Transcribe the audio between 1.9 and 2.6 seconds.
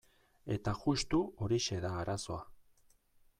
arazoa.